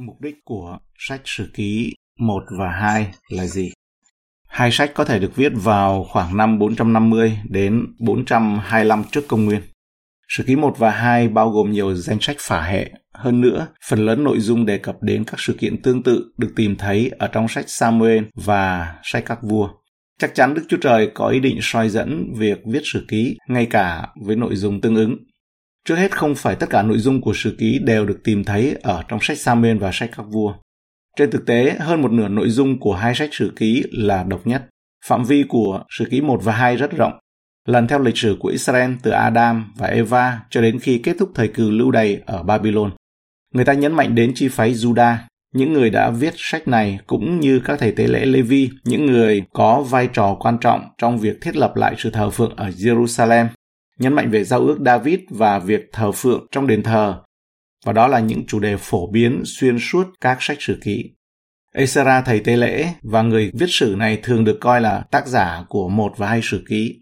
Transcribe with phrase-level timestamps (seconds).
[0.00, 3.70] Mục đích của sách sử ký 1 và 2 là gì?
[4.48, 9.60] Hai sách có thể được viết vào khoảng năm 450 đến 425 trước công nguyên.
[10.28, 12.90] Sử ký 1 và 2 bao gồm nhiều danh sách phả hệ.
[13.14, 16.52] Hơn nữa, phần lớn nội dung đề cập đến các sự kiện tương tự được
[16.56, 19.68] tìm thấy ở trong sách Samuel và sách các vua.
[20.18, 23.66] Chắc chắn Đức Chúa Trời có ý định soi dẫn việc viết sử ký ngay
[23.66, 25.16] cả với nội dung tương ứng.
[25.84, 28.76] Trước hết không phải tất cả nội dung của sử ký đều được tìm thấy
[28.82, 30.54] ở trong sách Samuel và sách các vua.
[31.18, 34.46] Trên thực tế, hơn một nửa nội dung của hai sách sử ký là độc
[34.46, 34.66] nhất.
[35.06, 37.12] Phạm vi của sử ký 1 và 2 rất rộng,
[37.66, 41.30] lần theo lịch sử của Israel từ Adam và Eva cho đến khi kết thúc
[41.34, 42.90] thời kỳ lưu đày ở Babylon.
[43.54, 45.16] Người ta nhấn mạnh đến chi phái Judah,
[45.54, 49.42] những người đã viết sách này cũng như các thầy tế lễ Levi, những người
[49.52, 53.46] có vai trò quan trọng trong việc thiết lập lại sự thờ phượng ở Jerusalem
[54.00, 57.22] nhấn mạnh về giao ước David và việc thờ phượng trong đền thờ.
[57.84, 61.10] Và đó là những chủ đề phổ biến xuyên suốt các sách sử ký.
[61.74, 65.64] Esra thầy tế lễ và người viết sử này thường được coi là tác giả
[65.68, 67.00] của một và hai sử ký.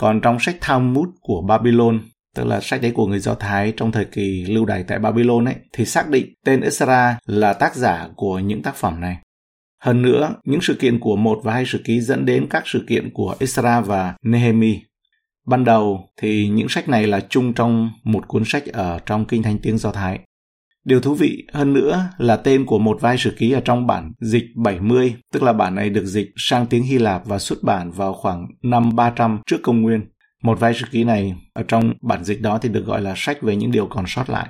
[0.00, 2.00] Còn trong sách Talmud của Babylon,
[2.34, 5.44] tức là sách đấy của người Do Thái trong thời kỳ lưu đày tại Babylon
[5.44, 9.16] ấy, thì xác định tên Esra là tác giả của những tác phẩm này.
[9.82, 12.84] Hơn nữa, những sự kiện của một và hai sử ký dẫn đến các sự
[12.88, 14.80] kiện của Esra và Nehemi.
[15.46, 19.42] Ban đầu thì những sách này là chung trong một cuốn sách ở trong Kinh
[19.42, 20.18] Thánh tiếng Do Thái.
[20.84, 24.12] Điều thú vị hơn nữa là tên của một vai sử ký ở trong bản
[24.20, 27.90] dịch 70, tức là bản này được dịch sang tiếng Hy Lạp và xuất bản
[27.90, 30.00] vào khoảng năm 300 trước công nguyên.
[30.42, 33.42] Một vai sử ký này ở trong bản dịch đó thì được gọi là sách
[33.42, 34.48] về những điều còn sót lại.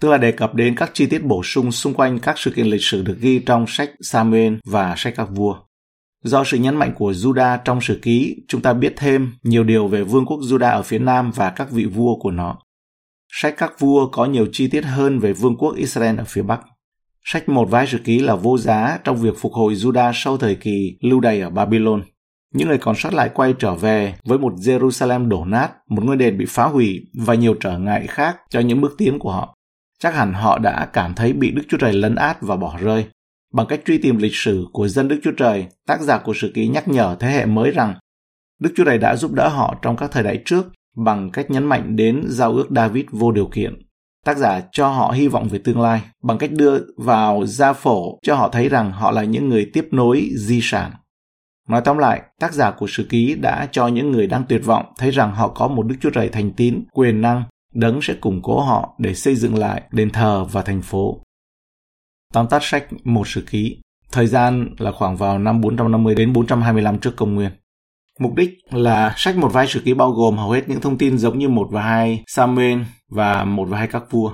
[0.00, 2.66] Tức là đề cập đến các chi tiết bổ sung xung quanh các sự kiện
[2.66, 5.56] lịch sử được ghi trong sách Samuel và sách các vua.
[6.22, 9.86] Do sự nhấn mạnh của Juda trong sử ký, chúng ta biết thêm nhiều điều
[9.86, 12.58] về vương quốc Juda ở phía nam và các vị vua của nó.
[13.32, 16.60] Sách các vua có nhiều chi tiết hơn về vương quốc Israel ở phía bắc.
[17.24, 20.54] Sách một vai sử ký là vô giá trong việc phục hồi Juda sau thời
[20.54, 22.02] kỳ lưu đày ở Babylon.
[22.54, 26.16] Những người còn sót lại quay trở về với một Jerusalem đổ nát, một ngôi
[26.16, 29.56] đền bị phá hủy và nhiều trở ngại khác cho những bước tiến của họ.
[29.98, 33.06] Chắc hẳn họ đã cảm thấy bị Đức Chúa Trời lấn át và bỏ rơi.
[33.54, 36.52] Bằng cách truy tìm lịch sử của dân Đức Chúa Trời, tác giả của sử
[36.54, 37.94] ký nhắc nhở thế hệ mới rằng
[38.60, 40.66] Đức Chúa Trời đã giúp đỡ họ trong các thời đại trước
[40.96, 43.74] bằng cách nhấn mạnh đến giao ước David vô điều kiện.
[44.24, 48.18] Tác giả cho họ hy vọng về tương lai bằng cách đưa vào gia phổ
[48.22, 50.92] cho họ thấy rằng họ là những người tiếp nối di sản.
[51.68, 54.84] Nói tóm lại, tác giả của sử ký đã cho những người đang tuyệt vọng
[54.98, 57.42] thấy rằng họ có một Đức Chúa Trời thành tín, quyền năng,
[57.74, 61.22] đấng sẽ củng cố họ để xây dựng lại đền thờ và thành phố.
[62.34, 63.76] Tóm tắt sách một sử ký.
[64.12, 67.50] Thời gian là khoảng vào năm 450 đến 425 trước công nguyên.
[68.18, 71.18] Mục đích là sách một vai sử ký bao gồm hầu hết những thông tin
[71.18, 72.78] giống như một và hai Samuel
[73.10, 74.32] và một và hai các vua.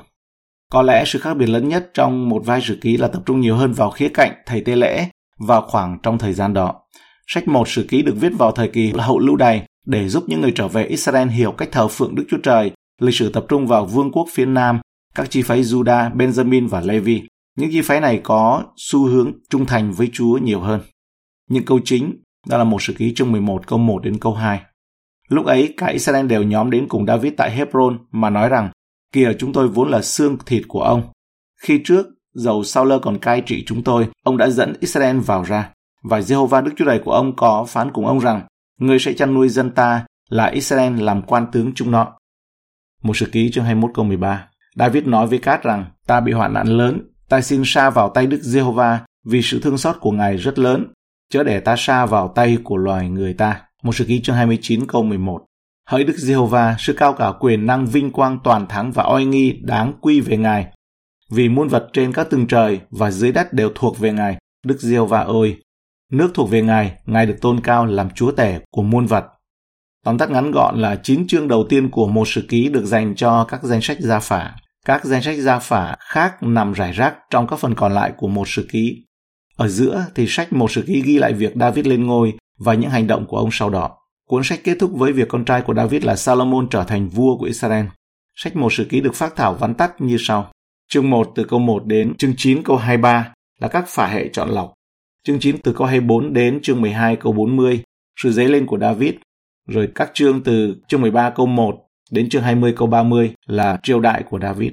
[0.72, 3.40] Có lẽ sự khác biệt lớn nhất trong một vai sử ký là tập trung
[3.40, 5.08] nhiều hơn vào khía cạnh thầy tế lễ
[5.38, 6.74] vào khoảng trong thời gian đó.
[7.26, 10.40] Sách một sử ký được viết vào thời kỳ hậu lưu đày để giúp những
[10.40, 12.70] người trở về Israel hiểu cách thờ phượng Đức Chúa Trời.
[13.00, 14.80] Lịch sử tập trung vào vương quốc phía Nam,
[15.14, 17.22] các chi phái Judah, Benjamin và Levi.
[17.56, 20.80] Những chi phái này có xu hướng trung thành với Chúa nhiều hơn.
[21.50, 24.60] Những câu chính đó là một sự ký chương 11 câu 1 đến câu 2.
[25.28, 28.70] Lúc ấy cả Israel đều nhóm đến cùng David tại Hebron mà nói rằng
[29.12, 31.02] kìa chúng tôi vốn là xương thịt của ông.
[31.62, 35.72] Khi trước, dầu Saul còn cai trị chúng tôi, ông đã dẫn Israel vào ra.
[36.02, 38.42] Và Jehovah Đức Chúa Trời của ông có phán cùng ông rằng,
[38.80, 42.12] người sẽ chăn nuôi dân ta là Israel làm quan tướng chúng nó.
[43.02, 44.48] Một sự ký chương 21 câu 13.
[44.76, 48.26] David nói với Cát rằng, ta bị hoạn nạn lớn, ta xin sa vào tay
[48.26, 50.86] Đức Giê-hô-va vì sự thương xót của Ngài rất lớn,
[51.32, 53.62] chớ để ta sa vào tay của loài người ta.
[53.82, 55.44] Một sự ký chương 29 câu 11.
[55.88, 59.60] Hỡi Đức Giê-hô-va, sự cao cả quyền năng vinh quang toàn thắng và oai nghi
[59.62, 60.66] đáng quy về Ngài.
[61.30, 64.36] Vì muôn vật trên các tầng trời và dưới đất đều thuộc về Ngài.
[64.66, 65.56] Đức Giê-hô-va ơi,
[66.12, 69.26] nước thuộc về Ngài, Ngài được tôn cao làm chúa tể của muôn vật.
[70.04, 73.14] Tóm tắt ngắn gọn là chín chương đầu tiên của một sử ký được dành
[73.14, 74.54] cho các danh sách gia phả.
[74.86, 78.28] Các danh sách gia phả khác nằm rải rác trong các phần còn lại của
[78.28, 79.04] một sử ký.
[79.56, 82.90] Ở giữa thì sách một sử ký ghi lại việc David lên ngôi và những
[82.90, 83.98] hành động của ông sau đó.
[84.28, 87.38] Cuốn sách kết thúc với việc con trai của David là Salomon trở thành vua
[87.38, 87.86] của Israel.
[88.34, 90.50] Sách một sử ký được phát thảo vắn tắt như sau.
[90.88, 94.50] Chương 1 từ câu 1 đến chương 9 câu 23 là các phả hệ chọn
[94.50, 94.72] lọc.
[95.24, 97.82] Chương 9 từ câu 24 đến chương 12 câu 40,
[98.22, 99.14] sự dấy lên của David.
[99.68, 104.00] Rồi các chương từ chương 13 câu 1 đến chương 20 câu 30 là triều
[104.00, 104.72] đại của David.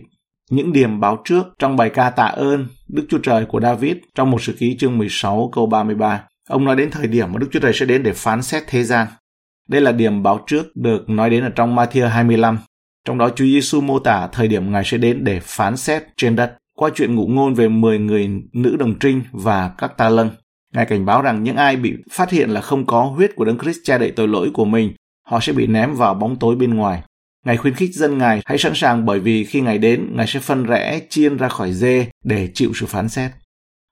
[0.49, 4.31] Những điểm báo trước trong bài ca tạ ơn Đức Chúa Trời của David trong
[4.31, 6.23] một sử ký chương 16 câu 33.
[6.49, 8.83] Ông nói đến thời điểm mà Đức Chúa Trời sẽ đến để phán xét thế
[8.83, 9.07] gian.
[9.69, 12.59] Đây là điểm báo trước được nói đến ở trong Matthew 25.
[13.05, 16.35] Trong đó Chúa Giêsu mô tả thời điểm Ngài sẽ đến để phán xét trên
[16.35, 16.57] đất.
[16.77, 20.29] qua chuyện ngụ ngôn về 10 người nữ đồng trinh và các ta lân.
[20.73, 23.59] Ngài cảnh báo rằng những ai bị phát hiện là không có huyết của Đấng
[23.59, 24.93] Christ che đậy tội lỗi của mình,
[25.25, 27.03] họ sẽ bị ném vào bóng tối bên ngoài.
[27.45, 30.39] Ngài khuyến khích dân Ngài hãy sẵn sàng bởi vì khi Ngài đến, Ngài sẽ
[30.39, 33.31] phân rẽ chiên ra khỏi dê để chịu sự phán xét.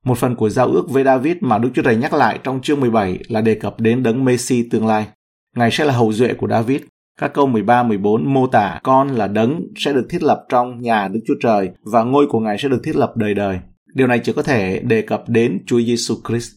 [0.06, 2.80] Một phần của giao ước với David mà Đức Chúa Trời nhắc lại trong chương
[2.80, 5.08] 17 là đề cập đến đấng Messi tương lai.
[5.56, 6.82] Ngài sẽ là hậu duệ của David.
[7.20, 11.08] Các câu 13, 14 mô tả con là đấng sẽ được thiết lập trong nhà
[11.08, 13.60] Đức Chúa Trời và ngôi của Ngài sẽ được thiết lập đời đời.
[13.94, 16.52] Điều này chỉ có thể đề cập đến Chúa Giêsu Christ.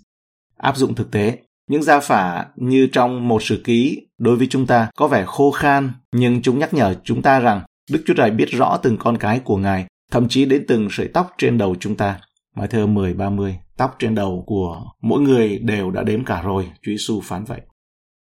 [0.56, 1.38] Áp dụng thực tế,
[1.70, 5.50] những gia phả như trong một sử ký đối với chúng ta có vẻ khô
[5.50, 7.60] khan, nhưng chúng nhắc nhở chúng ta rằng
[7.90, 11.08] Đức Chúa Trời biết rõ từng con cái của Ngài, thậm chí đến từng sợi
[11.08, 12.20] tóc trên đầu chúng ta.
[12.56, 16.64] Mai thơ 10 30, tóc trên đầu của mỗi người đều đã đếm cả rồi,
[16.64, 17.60] Chúa Giêsu phán vậy.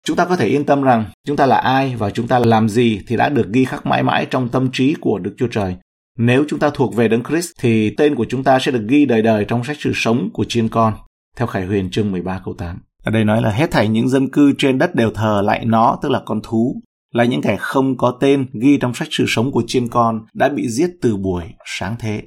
[0.05, 2.69] Chúng ta có thể yên tâm rằng chúng ta là ai và chúng ta làm
[2.69, 5.75] gì thì đã được ghi khắc mãi mãi trong tâm trí của Đức Chúa Trời.
[6.17, 9.05] Nếu chúng ta thuộc về Đấng Christ thì tên của chúng ta sẽ được ghi
[9.05, 10.94] đời đời trong sách sự sống của chiên con,
[11.37, 12.81] theo Khải Huyền chương 13 câu 8.
[13.03, 15.98] Ở đây nói là hết thảy những dân cư trên đất đều thờ lại nó,
[16.01, 16.81] tức là con thú,
[17.13, 20.50] là những kẻ không có tên ghi trong sách sự sống của chiên con đã
[20.50, 22.24] bị giết từ buổi sáng thế.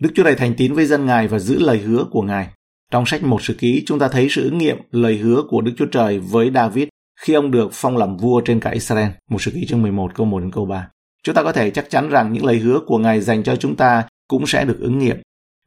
[0.00, 2.48] Đức Chúa Trời thành tín với dân Ngài và giữ lời hứa của Ngài.
[2.92, 5.72] Trong sách một sử ký, chúng ta thấy sự ứng nghiệm lời hứa của Đức
[5.78, 6.88] Chúa Trời với David
[7.20, 9.08] khi ông được phong làm vua trên cả Israel.
[9.30, 10.88] Một sử ký chương 11 câu 1 đến câu 3.
[11.22, 13.76] Chúng ta có thể chắc chắn rằng những lời hứa của Ngài dành cho chúng
[13.76, 15.16] ta cũng sẽ được ứng nghiệm.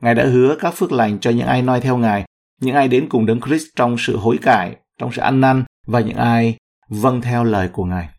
[0.02, 2.25] Ngài đã hứa các phước lành cho những ai noi theo Ngài,
[2.60, 6.00] những ai đến cùng Đấng Christ trong sự hối cải, trong sự ăn năn và
[6.00, 6.56] những ai
[6.90, 8.10] vâng theo lời của Ngài.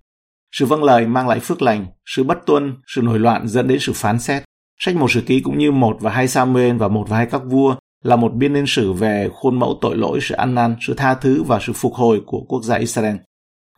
[0.53, 3.79] Sự vâng lời mang lại phước lành, sự bất tuân, sự nổi loạn dẫn đến
[3.81, 4.43] sự phán xét.
[4.79, 7.43] Sách một sử ký cũng như một và hai Samuel và một và hai các
[7.45, 10.95] vua là một biên niên sử về khuôn mẫu tội lỗi, sự ăn năn, sự
[10.95, 13.17] tha thứ và sự phục hồi của quốc gia Israel.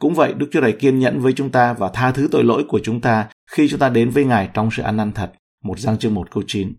[0.01, 2.65] Cũng vậy, Đức Chúa Trời kiên nhẫn với chúng ta và tha thứ tội lỗi
[2.69, 5.33] của chúng ta khi chúng ta đến với Ngài trong sự ăn năn thật.
[5.65, 6.73] Một Giăng chương 1 câu 9.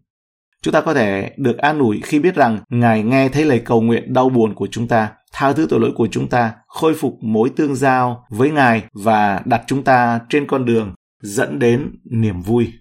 [0.64, 3.82] Chúng ta có thể được an ủi khi biết rằng Ngài nghe thấy lời cầu
[3.82, 7.18] nguyện đau buồn của chúng ta, tha thứ tội lỗi của chúng ta, khôi phục
[7.22, 12.42] mối tương giao với Ngài và đặt chúng ta trên con đường dẫn đến niềm
[12.42, 12.74] vui.